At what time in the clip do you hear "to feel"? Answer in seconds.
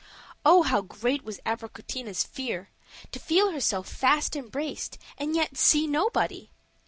3.11-3.51